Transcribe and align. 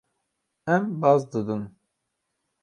Em 0.75 0.85
baz 1.01 1.21
didin. 1.31 1.63